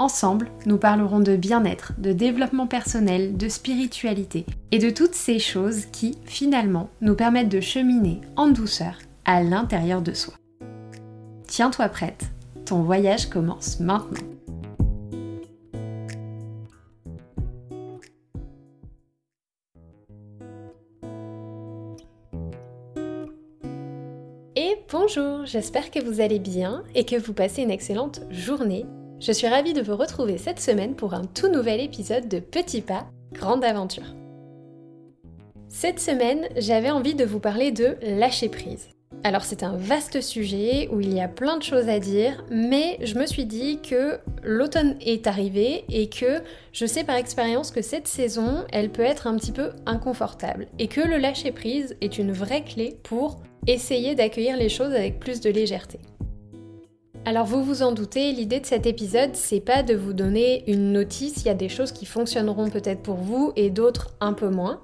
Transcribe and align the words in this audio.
Ensemble, 0.00 0.52
nous 0.64 0.78
parlerons 0.78 1.18
de 1.18 1.34
bien-être, 1.34 1.92
de 1.98 2.12
développement 2.12 2.68
personnel, 2.68 3.36
de 3.36 3.48
spiritualité 3.48 4.46
et 4.70 4.78
de 4.78 4.90
toutes 4.90 5.16
ces 5.16 5.40
choses 5.40 5.86
qui, 5.86 6.16
finalement, 6.24 6.88
nous 7.00 7.16
permettent 7.16 7.48
de 7.48 7.60
cheminer 7.60 8.20
en 8.36 8.46
douceur 8.46 9.00
à 9.24 9.42
l'intérieur 9.42 10.00
de 10.00 10.12
soi. 10.12 10.34
Tiens-toi 11.48 11.88
prête, 11.88 12.26
ton 12.64 12.82
voyage 12.82 13.28
commence 13.28 13.80
maintenant. 13.80 14.20
Et 24.54 24.76
bonjour, 24.92 25.44
j'espère 25.44 25.90
que 25.90 26.04
vous 26.04 26.20
allez 26.20 26.38
bien 26.38 26.84
et 26.94 27.04
que 27.04 27.16
vous 27.16 27.32
passez 27.32 27.62
une 27.62 27.72
excellente 27.72 28.20
journée. 28.30 28.86
Je 29.20 29.32
suis 29.32 29.48
ravie 29.48 29.72
de 29.72 29.82
vous 29.82 29.96
retrouver 29.96 30.38
cette 30.38 30.60
semaine 30.60 30.94
pour 30.94 31.12
un 31.12 31.24
tout 31.24 31.48
nouvel 31.48 31.80
épisode 31.80 32.28
de 32.28 32.38
Petit 32.38 32.82
Pas, 32.82 33.08
Grande 33.32 33.64
Aventure. 33.64 34.14
Cette 35.68 35.98
semaine, 35.98 36.46
j'avais 36.56 36.90
envie 36.90 37.16
de 37.16 37.24
vous 37.24 37.40
parler 37.40 37.72
de 37.72 37.96
lâcher 38.00 38.48
prise. 38.48 38.90
Alors 39.24 39.42
c'est 39.42 39.64
un 39.64 39.76
vaste 39.76 40.20
sujet 40.20 40.88
où 40.92 41.00
il 41.00 41.12
y 41.12 41.20
a 41.20 41.26
plein 41.26 41.58
de 41.58 41.64
choses 41.64 41.88
à 41.88 41.98
dire, 41.98 42.44
mais 42.48 42.96
je 43.02 43.18
me 43.18 43.26
suis 43.26 43.44
dit 43.44 43.80
que 43.80 44.20
l'automne 44.44 44.94
est 45.00 45.26
arrivé 45.26 45.84
et 45.88 46.08
que 46.08 46.40
je 46.72 46.86
sais 46.86 47.02
par 47.02 47.16
expérience 47.16 47.72
que 47.72 47.82
cette 47.82 48.06
saison, 48.06 48.66
elle 48.70 48.90
peut 48.90 49.02
être 49.02 49.26
un 49.26 49.36
petit 49.36 49.52
peu 49.52 49.70
inconfortable 49.84 50.68
et 50.78 50.86
que 50.86 51.00
le 51.00 51.16
lâcher 51.16 51.50
prise 51.50 51.96
est 52.00 52.18
une 52.18 52.30
vraie 52.30 52.62
clé 52.62 53.00
pour 53.02 53.40
essayer 53.66 54.14
d'accueillir 54.14 54.56
les 54.56 54.68
choses 54.68 54.94
avec 54.94 55.18
plus 55.18 55.40
de 55.40 55.50
légèreté. 55.50 55.98
Alors 57.28 57.44
vous 57.44 57.62
vous 57.62 57.82
en 57.82 57.92
doutez, 57.92 58.32
l'idée 58.32 58.58
de 58.58 58.64
cet 58.64 58.86
épisode, 58.86 59.32
c'est 59.34 59.60
pas 59.60 59.82
de 59.82 59.94
vous 59.94 60.14
donner 60.14 60.64
une 60.66 60.92
notice, 60.92 61.42
il 61.42 61.48
y 61.48 61.50
a 61.50 61.54
des 61.54 61.68
choses 61.68 61.92
qui 61.92 62.06
fonctionneront 62.06 62.70
peut-être 62.70 63.02
pour 63.02 63.16
vous 63.16 63.52
et 63.54 63.68
d'autres 63.68 64.14
un 64.22 64.32
peu 64.32 64.48
moins. 64.48 64.80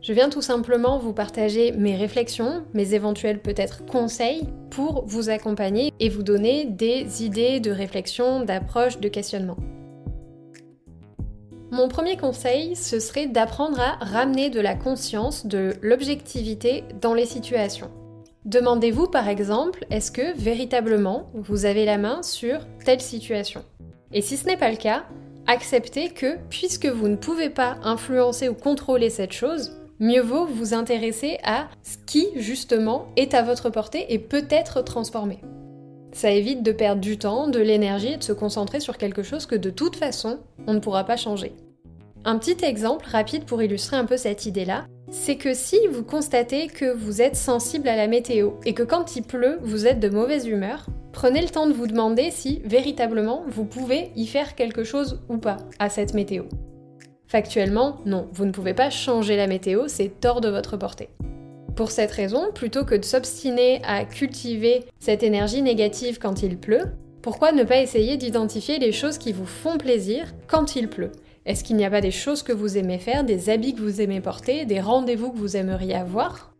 Je 0.00 0.12
viens 0.12 0.28
tout 0.28 0.42
simplement 0.42 0.98
vous 0.98 1.12
partager 1.12 1.70
mes 1.70 1.94
réflexions, 1.94 2.64
mes 2.74 2.94
éventuels 2.94 3.40
peut-être 3.40 3.86
conseils 3.86 4.48
pour 4.70 5.04
vous 5.06 5.28
accompagner 5.28 5.92
et 6.00 6.08
vous 6.08 6.24
donner 6.24 6.64
des 6.64 7.22
idées 7.22 7.60
de 7.60 7.70
réflexion, 7.70 8.44
d'approche, 8.44 8.98
de 8.98 9.06
questionnement. 9.06 9.56
Mon 11.70 11.86
premier 11.86 12.16
conseil, 12.16 12.74
ce 12.74 12.98
serait 12.98 13.28
d'apprendre 13.28 13.78
à 13.78 14.04
ramener 14.04 14.50
de 14.50 14.60
la 14.60 14.74
conscience, 14.74 15.46
de 15.46 15.74
l'objectivité 15.80 16.82
dans 17.00 17.14
les 17.14 17.24
situations. 17.24 17.92
Demandez-vous 18.52 19.06
par 19.06 19.28
exemple, 19.28 19.86
est-ce 19.88 20.12
que 20.12 20.36
véritablement 20.36 21.30
vous 21.32 21.64
avez 21.64 21.86
la 21.86 21.96
main 21.96 22.22
sur 22.22 22.58
telle 22.84 23.00
situation? 23.00 23.64
Et 24.12 24.20
si 24.20 24.36
ce 24.36 24.46
n'est 24.46 24.58
pas 24.58 24.70
le 24.70 24.76
cas, 24.76 25.04
acceptez 25.46 26.10
que 26.10 26.36
puisque 26.50 26.84
vous 26.84 27.08
ne 27.08 27.16
pouvez 27.16 27.48
pas 27.48 27.78
influencer 27.82 28.50
ou 28.50 28.54
contrôler 28.54 29.08
cette 29.08 29.32
chose, 29.32 29.72
mieux 30.00 30.20
vaut 30.20 30.44
vous 30.44 30.74
intéresser 30.74 31.38
à 31.42 31.68
ce 31.82 31.96
qui, 32.04 32.26
justement, 32.36 33.06
est 33.16 33.32
à 33.32 33.40
votre 33.40 33.70
portée 33.70 34.12
et 34.12 34.18
peut 34.18 34.46
être 34.50 34.82
transformé. 34.82 35.38
Ça 36.12 36.30
évite 36.30 36.62
de 36.62 36.72
perdre 36.72 37.00
du 37.00 37.16
temps, 37.16 37.48
de 37.48 37.58
l'énergie 37.58 38.12
et 38.12 38.18
de 38.18 38.22
se 38.22 38.34
concentrer 38.34 38.80
sur 38.80 38.98
quelque 38.98 39.22
chose 39.22 39.46
que 39.46 39.56
de 39.56 39.70
toute 39.70 39.96
façon, 39.96 40.40
on 40.66 40.74
ne 40.74 40.80
pourra 40.80 41.04
pas 41.04 41.16
changer. 41.16 41.54
Un 42.26 42.36
petit 42.36 42.62
exemple 42.62 43.06
rapide 43.08 43.46
pour 43.46 43.62
illustrer 43.62 43.96
un 43.96 44.04
peu 44.04 44.18
cette 44.18 44.44
idée-là, 44.44 44.84
c'est 45.12 45.36
que 45.36 45.52
si 45.52 45.78
vous 45.88 46.02
constatez 46.02 46.68
que 46.68 46.90
vous 46.90 47.20
êtes 47.20 47.36
sensible 47.36 47.86
à 47.86 47.96
la 47.96 48.08
météo 48.08 48.52
et 48.64 48.72
que 48.72 48.82
quand 48.82 49.14
il 49.14 49.22
pleut, 49.22 49.58
vous 49.62 49.86
êtes 49.86 50.00
de 50.00 50.08
mauvaise 50.08 50.46
humeur, 50.46 50.86
prenez 51.12 51.42
le 51.42 51.50
temps 51.50 51.66
de 51.66 51.74
vous 51.74 51.86
demander 51.86 52.30
si 52.30 52.62
véritablement 52.64 53.44
vous 53.46 53.66
pouvez 53.66 54.10
y 54.16 54.26
faire 54.26 54.54
quelque 54.54 54.84
chose 54.84 55.20
ou 55.28 55.36
pas 55.36 55.58
à 55.78 55.90
cette 55.90 56.14
météo. 56.14 56.44
Factuellement, 57.26 57.98
non, 58.06 58.28
vous 58.32 58.46
ne 58.46 58.52
pouvez 58.52 58.72
pas 58.72 58.88
changer 58.88 59.36
la 59.36 59.46
météo, 59.46 59.84
c'est 59.86 60.24
hors 60.24 60.40
de 60.40 60.48
votre 60.48 60.78
portée. 60.78 61.10
Pour 61.76 61.90
cette 61.90 62.10
raison, 62.10 62.50
plutôt 62.54 62.84
que 62.86 62.94
de 62.94 63.04
s'obstiner 63.04 63.82
à 63.84 64.06
cultiver 64.06 64.86
cette 64.98 65.22
énergie 65.22 65.60
négative 65.60 66.18
quand 66.18 66.42
il 66.42 66.56
pleut, 66.56 66.90
pourquoi 67.20 67.52
ne 67.52 67.64
pas 67.64 67.82
essayer 67.82 68.16
d'identifier 68.16 68.78
les 68.78 68.92
choses 68.92 69.18
qui 69.18 69.32
vous 69.32 69.46
font 69.46 69.76
plaisir 69.76 70.32
quand 70.48 70.74
il 70.74 70.88
pleut? 70.88 71.12
Est-ce 71.44 71.64
qu'il 71.64 71.76
n'y 71.76 71.84
a 71.84 71.90
pas 71.90 72.00
des 72.00 72.12
choses 72.12 72.44
que 72.44 72.52
vous 72.52 72.78
aimez 72.78 72.98
faire, 72.98 73.24
des 73.24 73.50
habits 73.50 73.74
que 73.74 73.80
vous 73.80 74.00
aimez 74.00 74.20
porter, 74.20 74.64
des 74.64 74.80
rendez-vous 74.80 75.32
que 75.32 75.38
vous 75.38 75.56
aimeriez 75.56 75.96
avoir? 75.96 76.54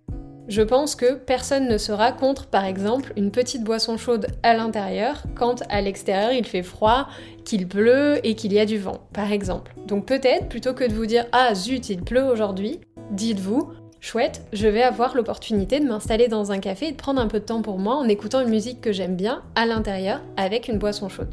Je 0.48 0.62
pense 0.62 0.96
que 0.96 1.14
personne 1.14 1.68
ne 1.68 1.78
sera 1.78 2.10
contre, 2.10 2.46
par 2.46 2.64
exemple, 2.64 3.12
une 3.16 3.30
petite 3.30 3.62
boisson 3.62 3.96
chaude 3.96 4.26
à 4.42 4.54
l'intérieur 4.54 5.22
quand 5.36 5.62
à 5.70 5.80
l'extérieur 5.80 6.32
il 6.32 6.44
fait 6.44 6.64
froid, 6.64 7.06
qu'il 7.44 7.68
pleut 7.68 8.18
et 8.26 8.34
qu'il 8.34 8.52
y 8.52 8.58
a 8.58 8.66
du 8.66 8.76
vent, 8.76 9.06
par 9.12 9.30
exemple. 9.30 9.72
Donc 9.86 10.04
peut-être, 10.04 10.48
plutôt 10.48 10.74
que 10.74 10.82
de 10.82 10.92
vous 10.92 11.06
dire 11.06 11.26
Ah 11.30 11.54
zut, 11.54 11.88
il 11.88 12.02
pleut 12.02 12.24
aujourd'hui, 12.24 12.80
dites-vous 13.12 13.70
Chouette, 14.00 14.42
je 14.52 14.66
vais 14.66 14.82
avoir 14.82 15.14
l'opportunité 15.14 15.78
de 15.78 15.86
m'installer 15.86 16.26
dans 16.26 16.50
un 16.50 16.58
café 16.58 16.88
et 16.88 16.92
de 16.92 16.96
prendre 16.96 17.20
un 17.20 17.28
peu 17.28 17.38
de 17.38 17.44
temps 17.44 17.62
pour 17.62 17.78
moi 17.78 17.94
en 17.94 18.08
écoutant 18.08 18.40
une 18.40 18.48
musique 18.48 18.80
que 18.80 18.90
j'aime 18.90 19.14
bien 19.14 19.44
à 19.54 19.64
l'intérieur 19.64 20.20
avec 20.36 20.66
une 20.66 20.78
boisson 20.78 21.08
chaude. 21.08 21.32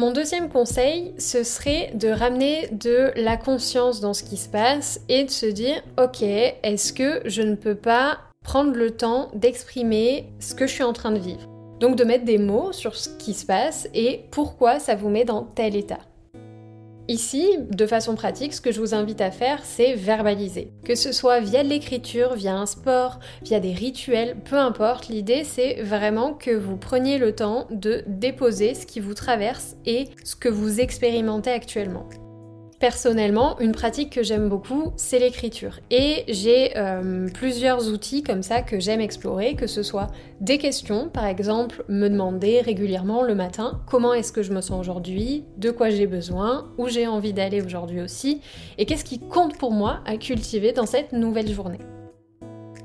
Mon 0.00 0.12
deuxième 0.12 0.48
conseil, 0.48 1.12
ce 1.18 1.44
serait 1.44 1.90
de 1.92 2.08
ramener 2.08 2.68
de 2.72 3.12
la 3.16 3.36
conscience 3.36 4.00
dans 4.00 4.14
ce 4.14 4.24
qui 4.24 4.38
se 4.38 4.48
passe 4.48 4.98
et 5.10 5.24
de 5.24 5.30
se 5.30 5.44
dire, 5.44 5.82
ok, 6.02 6.22
est-ce 6.22 6.94
que 6.94 7.20
je 7.26 7.42
ne 7.42 7.54
peux 7.54 7.74
pas 7.74 8.18
prendre 8.42 8.72
le 8.72 8.92
temps 8.92 9.30
d'exprimer 9.34 10.24
ce 10.38 10.54
que 10.54 10.66
je 10.66 10.72
suis 10.72 10.84
en 10.84 10.94
train 10.94 11.12
de 11.12 11.18
vivre? 11.18 11.46
Donc 11.80 11.96
de 11.96 12.04
mettre 12.04 12.24
des 12.24 12.38
mots 12.38 12.72
sur 12.72 12.96
ce 12.96 13.10
qui 13.18 13.34
se 13.34 13.44
passe 13.44 13.90
et 13.92 14.22
pourquoi 14.30 14.78
ça 14.78 14.94
vous 14.94 15.10
met 15.10 15.26
dans 15.26 15.42
tel 15.42 15.76
état. 15.76 15.98
Ici, 17.10 17.58
de 17.72 17.86
façon 17.86 18.14
pratique, 18.14 18.54
ce 18.54 18.60
que 18.60 18.70
je 18.70 18.78
vous 18.78 18.94
invite 18.94 19.20
à 19.20 19.32
faire, 19.32 19.64
c'est 19.64 19.94
verbaliser. 19.94 20.70
Que 20.84 20.94
ce 20.94 21.10
soit 21.10 21.40
via 21.40 21.64
l'écriture, 21.64 22.34
via 22.34 22.54
un 22.54 22.66
sport, 22.66 23.18
via 23.42 23.58
des 23.58 23.72
rituels, 23.72 24.36
peu 24.48 24.54
importe, 24.54 25.08
l'idée 25.08 25.42
c'est 25.42 25.82
vraiment 25.82 26.34
que 26.34 26.52
vous 26.52 26.76
preniez 26.76 27.18
le 27.18 27.34
temps 27.34 27.66
de 27.72 28.04
déposer 28.06 28.74
ce 28.74 28.86
qui 28.86 29.00
vous 29.00 29.14
traverse 29.14 29.74
et 29.86 30.04
ce 30.22 30.36
que 30.36 30.48
vous 30.48 30.78
expérimentez 30.78 31.50
actuellement. 31.50 32.08
Personnellement, 32.80 33.60
une 33.60 33.72
pratique 33.72 34.08
que 34.08 34.22
j'aime 34.22 34.48
beaucoup, 34.48 34.94
c'est 34.96 35.18
l'écriture. 35.18 35.80
Et 35.90 36.24
j'ai 36.28 36.78
euh, 36.78 37.28
plusieurs 37.28 37.88
outils 37.88 38.22
comme 38.22 38.42
ça 38.42 38.62
que 38.62 38.80
j'aime 38.80 39.02
explorer, 39.02 39.54
que 39.54 39.66
ce 39.66 39.82
soit 39.82 40.06
des 40.40 40.56
questions, 40.56 41.10
par 41.10 41.26
exemple, 41.26 41.84
me 41.90 42.08
demander 42.08 42.62
régulièrement 42.62 43.22
le 43.22 43.34
matin 43.34 43.82
comment 43.86 44.14
est-ce 44.14 44.32
que 44.32 44.42
je 44.42 44.54
me 44.54 44.62
sens 44.62 44.80
aujourd'hui, 44.80 45.44
de 45.58 45.70
quoi 45.70 45.90
j'ai 45.90 46.06
besoin, 46.06 46.72
où 46.78 46.88
j'ai 46.88 47.06
envie 47.06 47.34
d'aller 47.34 47.60
aujourd'hui 47.60 48.00
aussi, 48.00 48.40
et 48.78 48.86
qu'est-ce 48.86 49.04
qui 49.04 49.18
compte 49.18 49.58
pour 49.58 49.72
moi 49.72 50.00
à 50.06 50.16
cultiver 50.16 50.72
dans 50.72 50.86
cette 50.86 51.12
nouvelle 51.12 51.52
journée. 51.52 51.80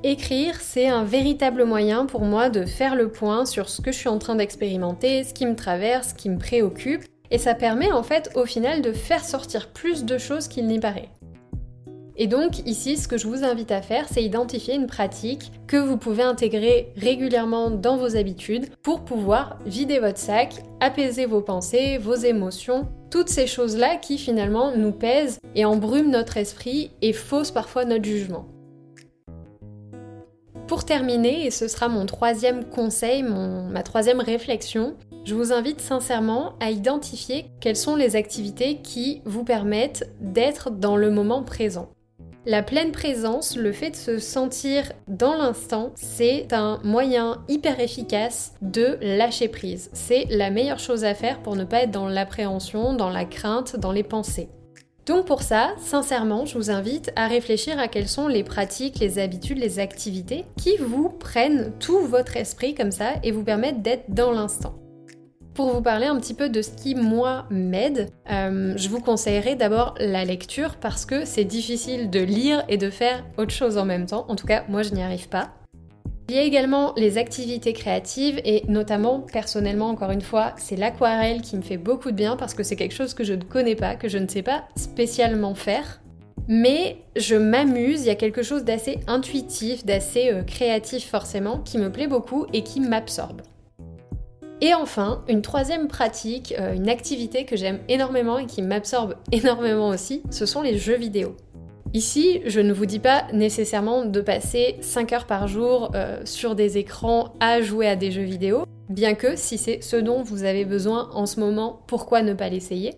Écrire, 0.02 0.60
c'est 0.60 0.88
un 0.88 1.04
véritable 1.04 1.64
moyen 1.64 2.04
pour 2.04 2.20
moi 2.20 2.50
de 2.50 2.66
faire 2.66 2.96
le 2.96 3.08
point 3.08 3.46
sur 3.46 3.70
ce 3.70 3.80
que 3.80 3.92
je 3.92 3.96
suis 3.96 4.10
en 4.10 4.18
train 4.18 4.34
d'expérimenter, 4.34 5.24
ce 5.24 5.32
qui 5.32 5.46
me 5.46 5.56
traverse, 5.56 6.10
ce 6.10 6.14
qui 6.14 6.28
me 6.28 6.38
préoccupe, 6.38 7.04
et 7.30 7.38
ça 7.38 7.54
permet 7.54 7.92
en 7.92 8.02
fait 8.02 8.30
au 8.34 8.44
final 8.44 8.82
de 8.82 8.92
faire 8.92 9.24
sortir 9.24 9.68
plus 9.68 10.04
de 10.04 10.18
choses 10.18 10.48
qu'il 10.48 10.66
n'y 10.66 10.80
paraît. 10.80 11.10
Et 12.18 12.26
donc 12.26 12.60
ici, 12.66 12.96
ce 12.96 13.08
que 13.08 13.18
je 13.18 13.26
vous 13.26 13.44
invite 13.44 13.70
à 13.70 13.82
faire, 13.82 14.06
c'est 14.10 14.22
identifier 14.22 14.74
une 14.74 14.86
pratique 14.86 15.52
que 15.66 15.76
vous 15.76 15.98
pouvez 15.98 16.22
intégrer 16.22 16.92
régulièrement 16.96 17.70
dans 17.70 17.98
vos 17.98 18.16
habitudes 18.16 18.68
pour 18.82 19.04
pouvoir 19.04 19.58
vider 19.66 19.98
votre 19.98 20.18
sac, 20.18 20.54
apaiser 20.80 21.26
vos 21.26 21.42
pensées, 21.42 21.98
vos 21.98 22.14
émotions, 22.14 22.88
toutes 23.10 23.28
ces 23.28 23.46
choses-là 23.46 23.96
qui 23.96 24.16
finalement 24.16 24.74
nous 24.74 24.92
pèsent 24.92 25.40
et 25.54 25.66
embrument 25.66 26.10
notre 26.10 26.38
esprit 26.38 26.90
et 27.02 27.12
faussent 27.12 27.50
parfois 27.50 27.84
notre 27.84 28.04
jugement. 28.04 28.46
Pour 30.66 30.84
terminer, 30.84 31.46
et 31.46 31.50
ce 31.52 31.68
sera 31.68 31.88
mon 31.88 32.06
troisième 32.06 32.64
conseil, 32.64 33.22
ma 33.22 33.82
troisième 33.84 34.20
réflexion, 34.20 34.96
je 35.26 35.34
vous 35.34 35.52
invite 35.52 35.80
sincèrement 35.80 36.54
à 36.60 36.70
identifier 36.70 37.50
quelles 37.60 37.76
sont 37.76 37.96
les 37.96 38.14
activités 38.14 38.76
qui 38.76 39.22
vous 39.24 39.42
permettent 39.42 40.08
d'être 40.20 40.70
dans 40.70 40.96
le 40.96 41.10
moment 41.10 41.42
présent. 41.42 41.88
La 42.48 42.62
pleine 42.62 42.92
présence, 42.92 43.56
le 43.56 43.72
fait 43.72 43.90
de 43.90 43.96
se 43.96 44.18
sentir 44.20 44.92
dans 45.08 45.36
l'instant, 45.36 45.90
c'est 45.96 46.52
un 46.52 46.78
moyen 46.84 47.42
hyper 47.48 47.80
efficace 47.80 48.54
de 48.62 48.98
lâcher 49.02 49.48
prise. 49.48 49.90
C'est 49.92 50.26
la 50.30 50.50
meilleure 50.50 50.78
chose 50.78 51.04
à 51.04 51.12
faire 51.14 51.42
pour 51.42 51.56
ne 51.56 51.64
pas 51.64 51.82
être 51.82 51.90
dans 51.90 52.08
l'appréhension, 52.08 52.94
dans 52.94 53.10
la 53.10 53.24
crainte, 53.24 53.74
dans 53.74 53.90
les 53.90 54.04
pensées. 54.04 54.48
Donc 55.06 55.26
pour 55.26 55.42
ça, 55.42 55.74
sincèrement, 55.78 56.46
je 56.46 56.56
vous 56.56 56.70
invite 56.70 57.10
à 57.16 57.26
réfléchir 57.26 57.80
à 57.80 57.88
quelles 57.88 58.08
sont 58.08 58.28
les 58.28 58.44
pratiques, 58.44 59.00
les 59.00 59.18
habitudes, 59.18 59.58
les 59.58 59.80
activités 59.80 60.44
qui 60.56 60.76
vous 60.76 61.08
prennent 61.08 61.72
tout 61.80 61.98
votre 61.98 62.36
esprit 62.36 62.74
comme 62.76 62.92
ça 62.92 63.14
et 63.24 63.32
vous 63.32 63.42
permettent 63.42 63.82
d'être 63.82 64.04
dans 64.08 64.30
l'instant. 64.30 64.74
Pour 65.56 65.72
vous 65.72 65.80
parler 65.80 66.04
un 66.04 66.20
petit 66.20 66.34
peu 66.34 66.50
de 66.50 66.60
ce 66.60 66.68
qui, 66.70 66.94
moi, 66.94 67.46
m'aide, 67.48 68.10
euh, 68.30 68.74
je 68.76 68.90
vous 68.90 69.00
conseillerais 69.00 69.56
d'abord 69.56 69.94
la 69.98 70.22
lecture 70.26 70.76
parce 70.76 71.06
que 71.06 71.24
c'est 71.24 71.44
difficile 71.44 72.10
de 72.10 72.20
lire 72.20 72.62
et 72.68 72.76
de 72.76 72.90
faire 72.90 73.24
autre 73.38 73.52
chose 73.52 73.78
en 73.78 73.86
même 73.86 74.04
temps. 74.04 74.26
En 74.28 74.36
tout 74.36 74.46
cas, 74.46 74.64
moi, 74.68 74.82
je 74.82 74.92
n'y 74.92 75.02
arrive 75.02 75.30
pas. 75.30 75.54
Il 76.28 76.34
y 76.34 76.38
a 76.38 76.42
également 76.42 76.92
les 76.98 77.16
activités 77.16 77.72
créatives 77.72 78.38
et 78.44 78.64
notamment 78.68 79.20
personnellement 79.20 79.88
encore 79.88 80.10
une 80.10 80.20
fois 80.20 80.54
c'est 80.58 80.74
l'aquarelle 80.74 81.40
qui 81.40 81.56
me 81.56 81.62
fait 81.62 81.76
beaucoup 81.76 82.10
de 82.10 82.16
bien 82.16 82.36
parce 82.36 82.52
que 82.52 82.64
c'est 82.64 82.74
quelque 82.74 82.94
chose 82.94 83.14
que 83.14 83.24
je 83.24 83.32
ne 83.32 83.44
connais 83.44 83.76
pas, 83.76 83.94
que 83.94 84.08
je 84.08 84.18
ne 84.18 84.28
sais 84.28 84.42
pas 84.42 84.64
spécialement 84.74 85.54
faire. 85.54 86.02
Mais 86.48 86.98
je 87.16 87.36
m'amuse, 87.36 88.02
il 88.02 88.08
y 88.08 88.10
a 88.10 88.14
quelque 88.14 88.42
chose 88.42 88.64
d'assez 88.64 88.98
intuitif, 89.06 89.86
d'assez 89.86 90.32
euh, 90.32 90.42
créatif 90.42 91.08
forcément, 91.08 91.60
qui 91.60 91.78
me 91.78 91.90
plaît 91.90 92.08
beaucoup 92.08 92.44
et 92.52 92.62
qui 92.62 92.80
m'absorbe. 92.80 93.40
Et 94.62 94.72
enfin, 94.72 95.22
une 95.28 95.42
troisième 95.42 95.86
pratique, 95.86 96.54
euh, 96.58 96.72
une 96.72 96.88
activité 96.88 97.44
que 97.44 97.56
j'aime 97.56 97.80
énormément 97.88 98.38
et 98.38 98.46
qui 98.46 98.62
m'absorbe 98.62 99.16
énormément 99.32 99.88
aussi, 99.88 100.22
ce 100.30 100.46
sont 100.46 100.62
les 100.62 100.78
jeux 100.78 100.96
vidéo. 100.96 101.36
Ici, 101.92 102.40
je 102.46 102.60
ne 102.60 102.72
vous 102.72 102.86
dis 102.86 102.98
pas 102.98 103.26
nécessairement 103.32 104.04
de 104.04 104.20
passer 104.20 104.76
5 104.80 105.12
heures 105.12 105.26
par 105.26 105.46
jour 105.46 105.92
euh, 105.94 106.20
sur 106.24 106.54
des 106.54 106.78
écrans 106.78 107.34
à 107.40 107.60
jouer 107.60 107.86
à 107.86 107.96
des 107.96 108.10
jeux 108.10 108.22
vidéo, 108.22 108.64
bien 108.88 109.14
que 109.14 109.36
si 109.36 109.56
c'est 109.56 109.82
ce 109.82 109.96
dont 109.96 110.22
vous 110.22 110.44
avez 110.44 110.64
besoin 110.64 111.10
en 111.12 111.26
ce 111.26 111.40
moment, 111.40 111.80
pourquoi 111.86 112.22
ne 112.22 112.34
pas 112.34 112.48
l'essayer? 112.48 112.94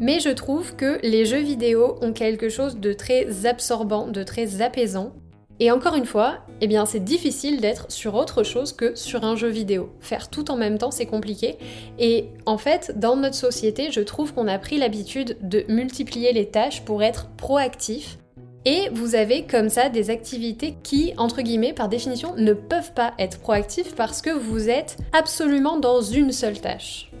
Mais 0.00 0.20
je 0.20 0.28
trouve 0.28 0.76
que 0.76 0.98
les 1.02 1.24
jeux 1.24 1.40
vidéo 1.40 1.96
ont 2.02 2.12
quelque 2.12 2.50
chose 2.50 2.76
de 2.78 2.92
très 2.92 3.46
absorbant, 3.46 4.08
de 4.08 4.22
très 4.22 4.60
apaisant. 4.60 5.12
Et 5.58 5.70
encore 5.70 5.94
une 5.94 6.04
fois, 6.04 6.38
eh 6.60 6.66
bien 6.66 6.84
c'est 6.84 7.02
difficile 7.02 7.60
d'être 7.60 7.90
sur 7.90 8.14
autre 8.14 8.42
chose 8.42 8.72
que 8.72 8.94
sur 8.94 9.24
un 9.24 9.36
jeu 9.36 9.48
vidéo. 9.48 9.90
Faire 10.00 10.28
tout 10.28 10.50
en 10.50 10.56
même 10.56 10.78
temps, 10.78 10.90
c'est 10.90 11.06
compliqué. 11.06 11.56
Et 11.98 12.28
en 12.44 12.58
fait, 12.58 12.92
dans 12.96 13.16
notre 13.16 13.36
société, 13.36 13.90
je 13.90 14.00
trouve 14.00 14.34
qu'on 14.34 14.48
a 14.48 14.58
pris 14.58 14.76
l'habitude 14.76 15.38
de 15.40 15.64
multiplier 15.68 16.32
les 16.32 16.50
tâches 16.50 16.82
pour 16.84 17.02
être 17.02 17.28
proactif 17.36 18.18
et 18.66 18.88
vous 18.92 19.14
avez 19.14 19.46
comme 19.46 19.68
ça 19.68 19.88
des 19.88 20.10
activités 20.10 20.76
qui, 20.82 21.14
entre 21.18 21.40
guillemets, 21.40 21.72
par 21.72 21.88
définition, 21.88 22.34
ne 22.36 22.52
peuvent 22.52 22.92
pas 22.94 23.14
être 23.16 23.38
proactives 23.38 23.94
parce 23.94 24.20
que 24.20 24.30
vous 24.30 24.68
êtes 24.68 24.96
absolument 25.12 25.78
dans 25.78 26.00
une 26.00 26.32
seule 26.32 26.60
tâche. 26.60 27.12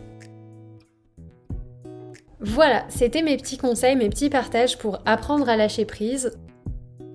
Voilà, 2.40 2.84
c'était 2.88 3.22
mes 3.22 3.36
petits 3.36 3.58
conseils, 3.58 3.94
mes 3.94 4.08
petits 4.08 4.28
partages 4.28 4.76
pour 4.76 4.98
apprendre 5.06 5.48
à 5.48 5.56
lâcher 5.56 5.84
prise. 5.84 6.36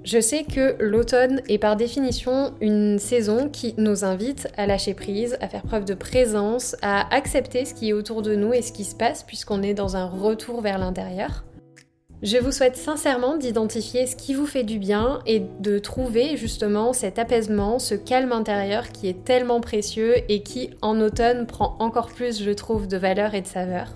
Je 0.03 0.19
sais 0.19 0.43
que 0.43 0.75
l'automne 0.79 1.41
est 1.47 1.59
par 1.59 1.75
définition 1.75 2.55
une 2.59 2.97
saison 2.97 3.49
qui 3.49 3.75
nous 3.77 4.03
invite 4.03 4.47
à 4.57 4.65
lâcher 4.65 4.95
prise, 4.95 5.37
à 5.41 5.47
faire 5.47 5.61
preuve 5.61 5.85
de 5.85 5.93
présence, 5.93 6.75
à 6.81 7.13
accepter 7.13 7.65
ce 7.65 7.75
qui 7.75 7.89
est 7.89 7.93
autour 7.93 8.23
de 8.23 8.33
nous 8.33 8.51
et 8.51 8.63
ce 8.63 8.71
qui 8.71 8.83
se 8.83 8.95
passe 8.95 9.21
puisqu'on 9.21 9.61
est 9.61 9.75
dans 9.75 9.95
un 9.95 10.07
retour 10.07 10.61
vers 10.61 10.79
l'intérieur. 10.79 11.43
Je 12.23 12.37
vous 12.37 12.51
souhaite 12.51 12.77
sincèrement 12.77 13.37
d'identifier 13.37 14.07
ce 14.07 14.15
qui 14.15 14.33
vous 14.33 14.47
fait 14.47 14.63
du 14.63 14.79
bien 14.79 15.19
et 15.27 15.43
de 15.59 15.77
trouver 15.77 16.35
justement 16.35 16.93
cet 16.93 17.19
apaisement, 17.19 17.77
ce 17.77 17.93
calme 17.93 18.31
intérieur 18.31 18.89
qui 18.89 19.07
est 19.07 19.23
tellement 19.23 19.61
précieux 19.61 20.15
et 20.29 20.41
qui 20.41 20.71
en 20.81 20.99
automne 20.99 21.45
prend 21.45 21.75
encore 21.79 22.07
plus, 22.07 22.43
je 22.43 22.51
trouve, 22.51 22.87
de 22.87 22.97
valeur 22.97 23.35
et 23.35 23.41
de 23.41 23.47
saveur. 23.47 23.93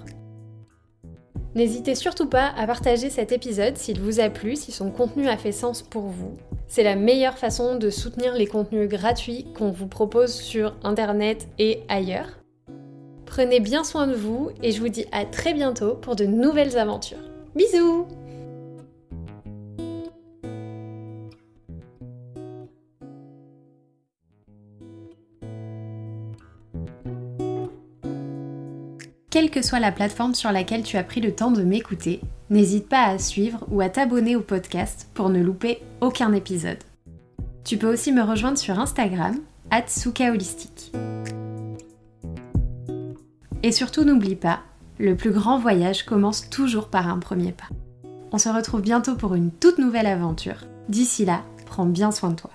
N'hésitez 1.55 1.95
surtout 1.95 2.27
pas 2.27 2.51
à 2.57 2.67
partager 2.67 3.09
cet 3.09 3.31
épisode 3.31 3.77
s'il 3.77 4.01
vous 4.01 4.19
a 4.19 4.29
plu, 4.29 4.57
si 4.57 4.73
son 4.73 4.91
contenu 4.91 5.29
a 5.29 5.37
fait 5.37 5.53
sens 5.53 5.81
pour 5.81 6.03
vous. 6.03 6.33
C'est 6.67 6.83
la 6.83 6.97
meilleure 6.97 7.37
façon 7.37 7.75
de 7.75 7.89
soutenir 7.89 8.33
les 8.33 8.45
contenus 8.45 8.89
gratuits 8.89 9.45
qu'on 9.57 9.71
vous 9.71 9.87
propose 9.87 10.33
sur 10.33 10.75
Internet 10.83 11.47
et 11.57 11.83
ailleurs. 11.87 12.39
Prenez 13.25 13.61
bien 13.61 13.85
soin 13.85 14.05
de 14.05 14.15
vous 14.15 14.49
et 14.61 14.73
je 14.73 14.81
vous 14.81 14.89
dis 14.89 15.05
à 15.13 15.23
très 15.23 15.53
bientôt 15.53 15.95
pour 15.95 16.17
de 16.17 16.25
nouvelles 16.25 16.77
aventures. 16.77 17.23
Bisous 17.55 18.05
Quelle 29.35 29.51
que 29.51 29.61
soit 29.61 29.81
la 29.81 29.91
plateforme 29.91 30.33
sur 30.33 30.53
laquelle 30.53 30.83
tu 30.83 30.95
as 30.95 31.03
pris 31.03 31.19
le 31.19 31.35
temps 31.35 31.51
de 31.51 31.61
m'écouter, 31.61 32.21
n'hésite 32.49 32.87
pas 32.87 33.03
à 33.03 33.17
suivre 33.17 33.65
ou 33.69 33.81
à 33.81 33.89
t'abonner 33.89 34.37
au 34.37 34.39
podcast 34.39 35.09
pour 35.13 35.27
ne 35.27 35.41
louper 35.41 35.81
aucun 35.99 36.31
épisode. 36.31 36.77
Tu 37.65 37.75
peux 37.75 37.91
aussi 37.91 38.13
me 38.13 38.21
rejoindre 38.21 38.57
sur 38.57 38.79
Instagram, 38.79 39.35
@sukaholistique. 39.87 40.93
Et 43.61 43.73
surtout 43.73 44.05
n'oublie 44.05 44.37
pas, 44.37 44.61
le 44.99 45.17
plus 45.17 45.31
grand 45.31 45.59
voyage 45.59 46.05
commence 46.05 46.49
toujours 46.49 46.87
par 46.87 47.09
un 47.09 47.19
premier 47.19 47.51
pas. 47.51 47.67
On 48.31 48.37
se 48.37 48.47
retrouve 48.47 48.83
bientôt 48.83 49.17
pour 49.17 49.35
une 49.35 49.51
toute 49.51 49.79
nouvelle 49.79 50.07
aventure. 50.07 50.63
D'ici 50.87 51.25
là, 51.25 51.41
prends 51.65 51.85
bien 51.85 52.11
soin 52.11 52.29
de 52.29 52.35
toi. 52.35 52.51